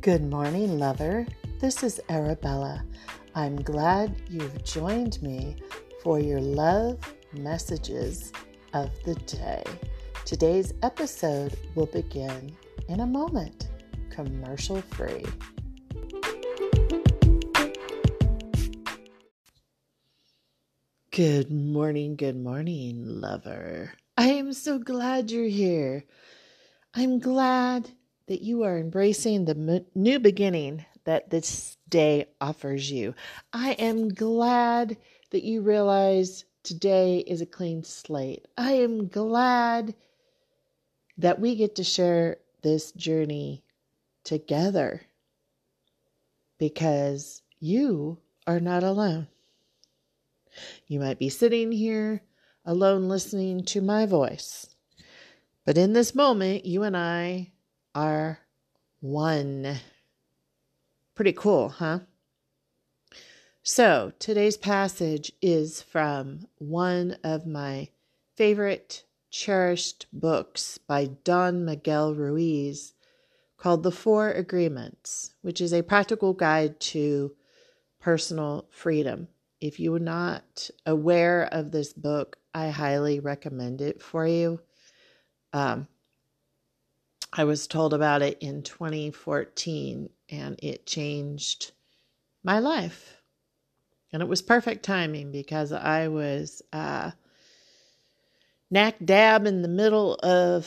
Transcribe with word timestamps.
Good 0.00 0.22
morning, 0.22 0.78
lover. 0.78 1.26
This 1.60 1.82
is 1.82 2.00
Arabella. 2.08 2.84
I'm 3.34 3.56
glad 3.56 4.14
you've 4.30 4.62
joined 4.62 5.20
me 5.20 5.56
for 6.04 6.20
your 6.20 6.40
love 6.40 7.00
messages 7.32 8.32
of 8.74 8.90
the 9.04 9.16
day. 9.16 9.64
Today's 10.24 10.72
episode 10.84 11.58
will 11.74 11.86
begin 11.86 12.56
in 12.88 13.00
a 13.00 13.06
moment, 13.06 13.70
commercial 14.08 14.80
free. 14.82 15.24
Good 21.10 21.50
morning, 21.50 22.14
good 22.14 22.36
morning, 22.36 23.02
lover. 23.04 23.94
I 24.16 24.28
am 24.28 24.52
so 24.52 24.78
glad 24.78 25.32
you're 25.32 25.46
here. 25.46 26.04
I'm 26.94 27.18
glad 27.18 27.90
that 28.28 28.42
you 28.42 28.62
are 28.62 28.78
embracing 28.78 29.44
the 29.44 29.84
new 29.94 30.18
beginning 30.18 30.84
that 31.04 31.30
this 31.30 31.78
day 31.88 32.26
offers 32.40 32.90
you. 32.90 33.14
I 33.52 33.72
am 33.72 34.10
glad 34.10 34.98
that 35.30 35.42
you 35.42 35.62
realize 35.62 36.44
today 36.62 37.18
is 37.18 37.40
a 37.40 37.46
clean 37.46 37.82
slate. 37.82 38.46
I 38.56 38.72
am 38.72 39.08
glad 39.08 39.94
that 41.16 41.40
we 41.40 41.56
get 41.56 41.76
to 41.76 41.84
share 41.84 42.36
this 42.62 42.92
journey 42.92 43.64
together 44.24 45.00
because 46.58 47.42
you 47.58 48.18
are 48.46 48.60
not 48.60 48.82
alone. 48.82 49.28
You 50.86 51.00
might 51.00 51.18
be 51.18 51.30
sitting 51.30 51.72
here 51.72 52.22
alone 52.66 53.08
listening 53.08 53.64
to 53.64 53.80
my 53.80 54.04
voice, 54.04 54.66
but 55.64 55.78
in 55.78 55.94
this 55.94 56.14
moment, 56.14 56.66
you 56.66 56.82
and 56.82 56.96
I 56.96 57.52
are 57.98 58.38
one. 59.00 59.76
Pretty 61.16 61.32
cool, 61.32 61.68
huh? 61.68 62.00
So, 63.64 64.12
today's 64.20 64.56
passage 64.56 65.32
is 65.42 65.82
from 65.82 66.46
one 66.58 67.16
of 67.24 67.44
my 67.44 67.88
favorite 68.36 69.02
cherished 69.30 70.06
books 70.12 70.78
by 70.78 71.06
Don 71.24 71.64
Miguel 71.64 72.14
Ruiz 72.14 72.94
called 73.56 73.82
The 73.82 73.90
Four 73.90 74.30
Agreements, 74.30 75.34
which 75.42 75.60
is 75.60 75.74
a 75.74 75.82
practical 75.82 76.34
guide 76.34 76.78
to 76.94 77.34
personal 77.98 78.68
freedom. 78.70 79.26
If 79.60 79.80
you 79.80 79.92
are 79.96 79.98
not 79.98 80.70
aware 80.86 81.48
of 81.50 81.72
this 81.72 81.92
book, 81.92 82.36
I 82.54 82.68
highly 82.68 83.18
recommend 83.18 83.80
it 83.80 84.00
for 84.00 84.24
you. 84.24 84.60
Um, 85.52 85.88
I 87.38 87.44
was 87.44 87.68
told 87.68 87.94
about 87.94 88.20
it 88.20 88.36
in 88.40 88.64
2014 88.64 90.10
and 90.28 90.58
it 90.60 90.86
changed 90.86 91.70
my 92.42 92.58
life. 92.58 93.22
And 94.12 94.20
it 94.20 94.28
was 94.28 94.42
perfect 94.42 94.84
timing 94.84 95.30
because 95.30 95.70
I 95.70 96.08
was 96.08 96.62
uh, 96.72 97.12
knack 98.72 98.96
dab 99.04 99.46
in 99.46 99.62
the 99.62 99.68
middle 99.68 100.14
of 100.16 100.66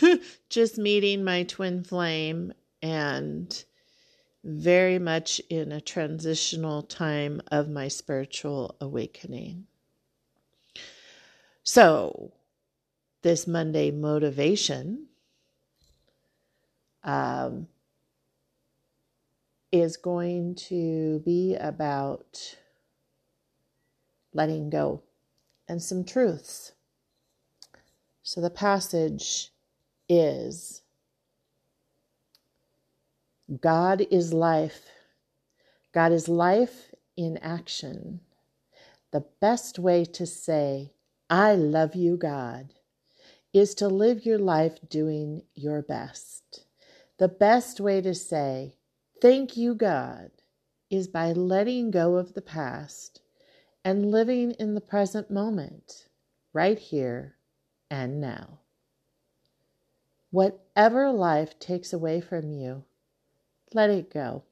just 0.48 0.76
meeting 0.76 1.22
my 1.22 1.44
twin 1.44 1.84
flame 1.84 2.52
and 2.82 3.64
very 4.42 4.98
much 4.98 5.40
in 5.48 5.70
a 5.70 5.80
transitional 5.80 6.82
time 6.82 7.40
of 7.52 7.68
my 7.68 7.86
spiritual 7.86 8.74
awakening. 8.80 9.68
So, 11.62 12.32
this 13.22 13.46
Monday 13.46 13.92
motivation 13.92 15.06
um, 17.04 17.66
is 19.70 19.96
going 19.96 20.54
to 20.54 21.20
be 21.24 21.56
about 21.56 22.56
letting 24.34 24.70
go 24.70 25.02
and 25.68 25.82
some 25.82 26.04
truths. 26.04 26.72
So 28.22 28.40
the 28.40 28.50
passage 28.50 29.50
is 30.08 30.82
God 33.60 34.06
is 34.10 34.32
life. 34.32 34.82
God 35.92 36.12
is 36.12 36.28
life 36.28 36.94
in 37.16 37.38
action. 37.38 38.20
The 39.10 39.24
best 39.40 39.78
way 39.78 40.04
to 40.06 40.26
say, 40.26 40.92
I 41.28 41.54
love 41.54 41.94
you, 41.94 42.16
God, 42.16 42.72
is 43.52 43.74
to 43.76 43.88
live 43.88 44.24
your 44.24 44.38
life 44.38 44.78
doing 44.88 45.42
your 45.54 45.82
best. 45.82 46.64
The 47.22 47.28
best 47.28 47.78
way 47.78 48.00
to 48.00 48.16
say, 48.16 48.74
Thank 49.20 49.56
you, 49.56 49.76
God, 49.76 50.32
is 50.90 51.06
by 51.06 51.30
letting 51.30 51.92
go 51.92 52.16
of 52.16 52.34
the 52.34 52.42
past 52.42 53.20
and 53.84 54.10
living 54.10 54.50
in 54.58 54.74
the 54.74 54.80
present 54.80 55.30
moment, 55.30 56.08
right 56.52 56.76
here 56.76 57.36
and 57.88 58.20
now. 58.20 58.58
Whatever 60.32 61.12
life 61.12 61.60
takes 61.60 61.92
away 61.92 62.20
from 62.20 62.50
you, 62.50 62.82
let 63.72 63.88
it 63.88 64.10
go. 64.10 64.42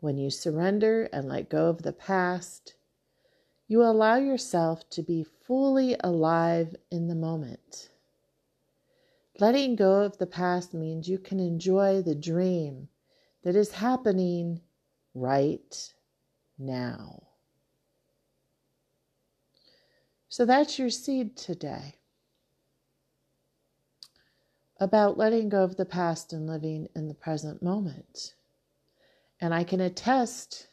When 0.00 0.18
you 0.18 0.30
surrender 0.30 1.08
and 1.12 1.28
let 1.28 1.50
go 1.50 1.68
of 1.68 1.82
the 1.82 1.92
past, 1.92 2.74
you 3.68 3.80
allow 3.80 4.16
yourself 4.16 4.90
to 4.90 5.04
be 5.04 5.22
fully 5.22 5.94
alive 6.00 6.74
in 6.90 7.06
the 7.06 7.14
moment. 7.14 7.90
Letting 9.40 9.74
go 9.74 10.02
of 10.02 10.18
the 10.18 10.26
past 10.26 10.74
means 10.74 11.08
you 11.08 11.18
can 11.18 11.40
enjoy 11.40 12.02
the 12.02 12.14
dream 12.14 12.88
that 13.42 13.56
is 13.56 13.72
happening 13.72 14.60
right 15.12 15.92
now. 16.56 17.22
So 20.28 20.44
that's 20.44 20.78
your 20.78 20.90
seed 20.90 21.36
today 21.36 21.96
about 24.80 25.18
letting 25.18 25.48
go 25.48 25.62
of 25.62 25.76
the 25.76 25.84
past 25.84 26.32
and 26.32 26.46
living 26.46 26.88
in 26.94 27.08
the 27.08 27.14
present 27.14 27.62
moment. 27.62 28.34
And 29.40 29.52
I 29.52 29.64
can 29.64 29.80
attest 29.80 30.68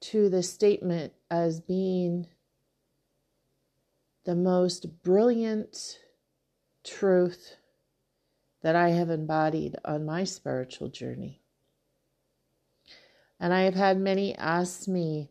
to 0.00 0.28
the 0.28 0.42
statement 0.42 1.12
as 1.30 1.60
being 1.60 2.26
the 4.24 4.34
most 4.34 5.02
brilliant 5.02 5.98
truth 6.98 7.56
that 8.62 8.76
I 8.76 8.90
have 8.90 9.10
embodied 9.10 9.76
on 9.84 10.04
my 10.04 10.24
spiritual 10.24 10.88
journey. 10.88 11.40
And 13.38 13.54
I 13.54 13.62
have 13.62 13.74
had 13.74 13.98
many 13.98 14.34
ask 14.36 14.86
me 14.86 15.30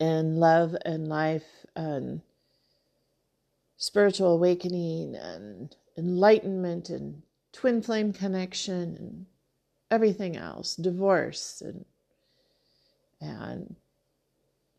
in 0.00 0.36
love 0.36 0.76
and 0.84 1.08
life 1.08 1.66
and 1.76 2.20
spiritual 3.76 4.32
awakening 4.32 5.14
and 5.14 5.74
enlightenment 5.96 6.90
and 6.90 7.22
twin 7.52 7.80
flame 7.80 8.12
connection 8.12 8.96
and 8.98 9.26
everything 9.90 10.36
else, 10.36 10.74
divorce 10.74 11.60
and 11.60 11.84
and 13.20 13.76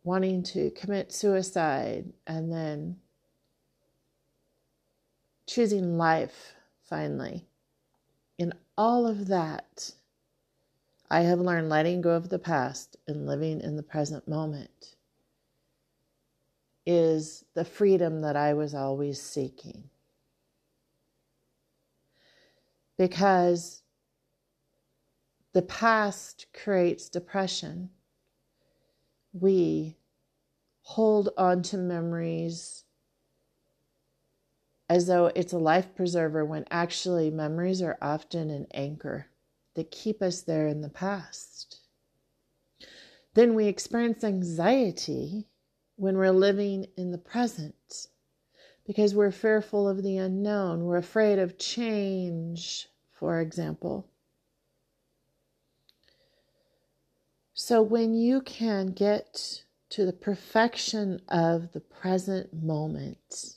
wanting 0.03 0.43
to 0.43 0.69
commit 0.71 1.11
suicide 1.11 2.11
and 2.27 2.51
then 2.51 2.97
choosing 5.47 5.97
life 5.97 6.55
finally. 6.83 7.45
In 8.37 8.53
all 8.77 9.07
of 9.07 9.27
that, 9.27 9.91
I 11.09 11.21
have 11.21 11.39
learned 11.39 11.69
letting 11.69 12.01
go 12.01 12.11
of 12.11 12.29
the 12.29 12.39
past 12.39 12.97
and 13.07 13.25
living 13.27 13.61
in 13.61 13.75
the 13.75 13.83
present 13.83 14.27
moment 14.27 14.95
is 16.85 17.43
the 17.53 17.65
freedom 17.65 18.21
that 18.21 18.35
I 18.35 18.53
was 18.53 18.75
always 18.75 19.21
seeking. 19.21 19.89
Because 22.97 23.81
the 25.53 25.61
past 25.61 26.47
creates 26.53 27.09
depression. 27.09 27.89
We 29.33 29.97
hold 30.81 31.29
on 31.37 31.63
to 31.63 31.77
memories 31.77 32.83
as 34.89 35.07
though 35.07 35.31
it's 35.35 35.53
a 35.53 35.57
life 35.57 35.95
preserver 35.95 36.45
when 36.45 36.65
actually 36.69 37.29
memories 37.31 37.81
are 37.81 37.97
often 38.01 38.49
an 38.49 38.67
anchor 38.73 39.27
that 39.75 39.91
keep 39.91 40.21
us 40.21 40.41
there 40.41 40.67
in 40.67 40.81
the 40.81 40.89
past. 40.89 41.81
Then 43.33 43.55
we 43.55 43.65
experience 43.67 44.23
anxiety 44.23 45.47
when 45.97 46.17
we're 46.17 46.31
living 46.31 46.87
in 46.97 47.11
the 47.11 47.17
present 47.17 48.07
because 48.85 49.15
we're 49.15 49.31
fearful 49.31 49.89
of 49.89 50.03
the 50.03 50.17
unknown. 50.17 50.85
We're 50.85 50.97
afraid 50.97 51.39
of 51.39 51.57
change, 51.57 52.87
for 53.11 53.41
example. 53.41 54.07
So 57.53 57.81
when 57.81 58.13
you 58.13 58.41
can 58.41 58.87
get 58.87 59.63
to 59.89 60.05
the 60.05 60.13
perfection 60.13 61.21
of 61.27 61.71
the 61.71 61.79
present 61.79 62.53
moment, 62.53 63.55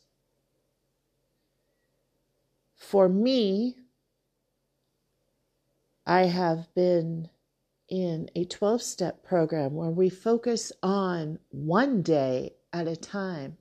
for 2.79 3.09
me, 3.09 3.77
I 6.07 6.23
have 6.23 6.73
been 6.75 7.29
in 7.89 8.31
a 8.35 8.45
12 8.45 8.83
step 8.83 9.25
program 9.25 9.75
where 9.75 9.91
we 9.91 10.09
focus 10.09 10.73
on 10.83 11.39
one 11.51 12.03
day 12.03 12.55
at 12.73 12.87
a 12.87 12.97
time. 12.97 13.59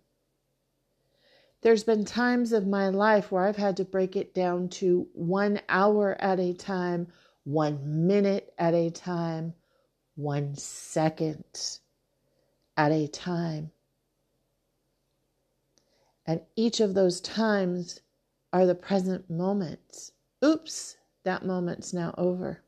There's 1.61 1.83
been 1.83 2.05
times 2.05 2.51
of 2.51 2.67
my 2.67 2.89
life 2.89 3.31
where 3.31 3.45
I've 3.45 3.57
had 3.57 3.77
to 3.77 3.85
break 3.85 4.15
it 4.15 4.33
down 4.33 4.69
to 4.69 5.07
one 5.13 5.59
hour 5.67 6.15
at 6.21 6.39
a 6.39 6.53
time, 6.53 7.07
one 7.43 8.07
minute 8.07 8.53
at 8.57 8.75
a 8.75 8.91
time, 8.91 9.53
one 10.15 10.55
second 10.55 11.79
at 12.77 12.91
a 12.91 13.07
time. 13.07 13.71
And 16.25 16.41
each 16.55 16.79
of 16.79 16.93
those 16.93 17.19
times 17.19 18.01
are 18.53 18.65
the 18.65 18.75
present 18.75 19.29
moments. 19.29 20.11
Oops, 20.43 20.97
that 21.23 21.45
moment's 21.45 21.93
now 21.93 22.13
over. 22.17 22.61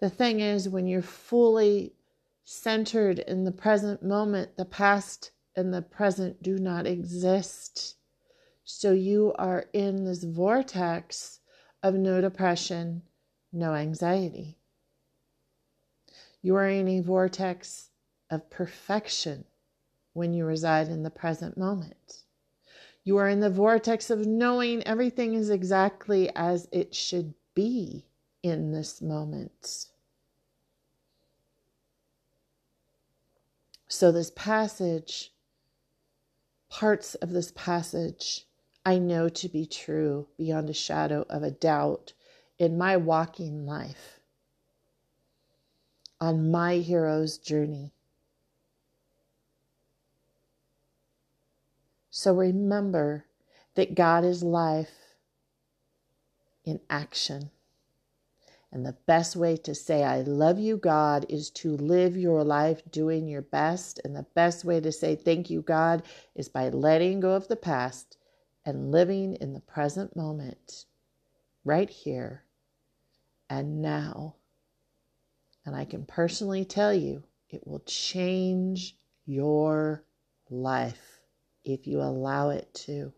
The 0.00 0.10
thing 0.10 0.40
is, 0.40 0.68
when 0.68 0.86
you're 0.86 1.02
fully 1.02 1.94
centered 2.44 3.20
in 3.20 3.44
the 3.44 3.52
present 3.52 4.02
moment, 4.02 4.56
the 4.56 4.64
past 4.64 5.30
and 5.56 5.72
the 5.72 5.82
present 5.82 6.42
do 6.42 6.58
not 6.58 6.86
exist. 6.86 7.96
So 8.64 8.92
you 8.92 9.32
are 9.38 9.66
in 9.72 10.04
this 10.04 10.24
vortex 10.24 11.40
of 11.82 11.94
no 11.94 12.20
depression, 12.20 13.02
no 13.52 13.74
anxiety. 13.74 14.58
You 16.40 16.56
are 16.56 16.68
in 16.68 16.88
a 16.88 17.00
vortex 17.00 17.90
of 18.30 18.50
perfection 18.50 19.44
when 20.12 20.32
you 20.32 20.44
reside 20.44 20.88
in 20.88 21.02
the 21.02 21.10
present 21.10 21.56
moment. 21.56 22.21
You 23.04 23.16
are 23.16 23.28
in 23.28 23.40
the 23.40 23.50
vortex 23.50 24.10
of 24.10 24.26
knowing 24.26 24.82
everything 24.84 25.34
is 25.34 25.50
exactly 25.50 26.30
as 26.36 26.68
it 26.70 26.94
should 26.94 27.34
be 27.54 28.06
in 28.42 28.72
this 28.72 29.02
moment. 29.02 29.86
So, 33.88 34.10
this 34.12 34.30
passage, 34.34 35.32
parts 36.70 37.14
of 37.16 37.30
this 37.30 37.52
passage, 37.54 38.46
I 38.86 38.98
know 38.98 39.28
to 39.28 39.48
be 39.48 39.66
true 39.66 40.28
beyond 40.38 40.70
a 40.70 40.74
shadow 40.74 41.26
of 41.28 41.42
a 41.42 41.50
doubt 41.50 42.14
in 42.58 42.78
my 42.78 42.96
walking 42.96 43.66
life, 43.66 44.20
on 46.20 46.50
my 46.50 46.76
hero's 46.76 47.36
journey. 47.36 47.92
So 52.14 52.34
remember 52.34 53.24
that 53.74 53.94
God 53.94 54.22
is 54.22 54.42
life 54.42 55.16
in 56.62 56.78
action. 56.90 57.50
And 58.70 58.84
the 58.84 58.98
best 59.06 59.34
way 59.34 59.56
to 59.56 59.74
say, 59.74 60.04
I 60.04 60.20
love 60.20 60.58
you, 60.58 60.76
God, 60.76 61.24
is 61.30 61.48
to 61.52 61.74
live 61.74 62.14
your 62.14 62.44
life 62.44 62.82
doing 62.90 63.28
your 63.28 63.40
best. 63.40 63.98
And 64.04 64.14
the 64.14 64.26
best 64.34 64.62
way 64.62 64.78
to 64.80 64.92
say, 64.92 65.16
thank 65.16 65.48
you, 65.48 65.62
God, 65.62 66.02
is 66.34 66.50
by 66.50 66.68
letting 66.68 67.20
go 67.20 67.32
of 67.32 67.48
the 67.48 67.56
past 67.56 68.18
and 68.66 68.92
living 68.92 69.36
in 69.36 69.54
the 69.54 69.60
present 69.60 70.14
moment, 70.14 70.84
right 71.64 71.88
here 71.88 72.44
and 73.48 73.80
now. 73.80 74.34
And 75.64 75.74
I 75.74 75.86
can 75.86 76.04
personally 76.04 76.66
tell 76.66 76.92
you, 76.92 77.22
it 77.48 77.66
will 77.66 77.82
change 77.86 78.98
your 79.24 80.04
life 80.50 81.11
if 81.64 81.86
you 81.86 82.00
allow 82.00 82.50
it 82.50 82.72
to. 82.74 83.12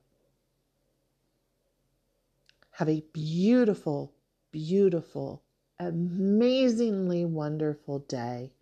Have 2.73 2.89
a 2.89 3.05
beautiful, 3.13 4.13
beautiful, 4.51 5.43
amazingly 5.79 7.25
wonderful 7.25 8.01
day. 8.01 8.53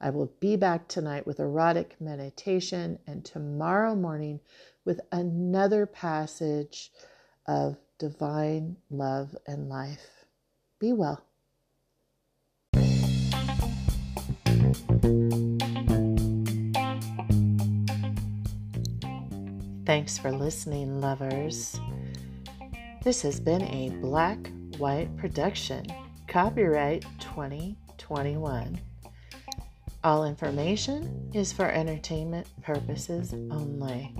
I 0.00 0.10
will 0.10 0.32
be 0.40 0.56
back 0.56 0.88
tonight 0.88 1.26
with 1.26 1.38
erotic 1.38 2.00
meditation 2.00 2.98
and 3.06 3.24
tomorrow 3.24 3.94
morning 3.94 4.40
with 4.84 5.00
another 5.12 5.86
passage 5.86 6.90
of 7.46 7.76
divine 7.98 8.76
love 8.90 9.36
and 9.46 9.68
life. 9.68 10.24
Be 10.80 10.92
well. 10.92 11.24
Thanks 19.84 20.16
for 20.16 20.30
listening, 20.30 21.00
lovers. 21.00 21.78
This 23.02 23.20
has 23.22 23.40
been 23.40 23.62
a 23.62 23.90
Black 24.00 24.38
White 24.78 25.16
production, 25.16 25.84
copyright 26.28 27.04
2021. 27.18 28.80
All 30.04 30.24
information 30.24 31.30
is 31.34 31.52
for 31.52 31.66
entertainment 31.66 32.46
purposes 32.62 33.34
only. 33.50 34.14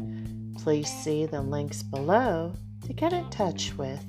Please 0.59 0.89
see 0.89 1.27
the 1.27 1.43
links 1.43 1.85
below 1.85 2.53
to 2.87 2.93
get 2.93 3.13
in 3.13 3.31
touch 3.31 3.73
with. 3.75 4.05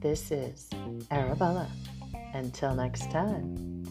This 0.00 0.30
is 0.30 0.70
Arabella. 1.10 1.68
Until 2.34 2.74
next 2.74 3.10
time. 3.10 3.83